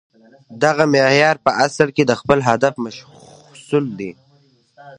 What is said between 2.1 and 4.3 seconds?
خپل هدف مشخصول دي